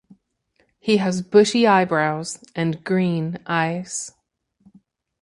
He 0.79 0.97
has 0.97 1.21
bushy 1.21 1.67
eyebrows 1.67 2.43
and 2.55 2.83
green 2.83 3.37
eyes. 3.45 4.15